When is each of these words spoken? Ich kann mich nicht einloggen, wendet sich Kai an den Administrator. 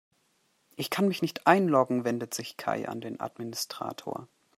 Ich 0.77 0.89
kann 0.89 1.07
mich 1.07 1.21
nicht 1.21 1.45
einloggen, 1.45 2.03
wendet 2.05 2.33
sich 2.33 2.57
Kai 2.57 2.87
an 2.89 3.01
den 3.01 3.21
Administrator. 3.21 4.27